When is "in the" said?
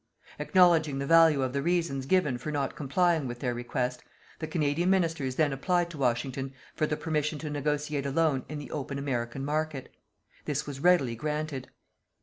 8.49-8.71